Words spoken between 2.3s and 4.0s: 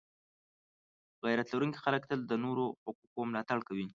نورو د حقونو ملاتړ کوي.